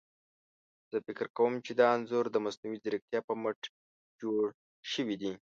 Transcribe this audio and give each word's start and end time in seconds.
زه 0.91 0.97
فکر 1.07 1.25
کوم 1.37 1.53
چي 1.65 1.71
دا 1.79 1.85
انځور 1.95 2.25
ده 2.33 2.39
مصنوعي 2.45 2.77
ځيرکتيا 2.83 3.19
په 3.27 3.33
مټ 3.41 3.59
جوړ 4.21 4.45
شوي 4.91 5.15
دي. 5.21 5.31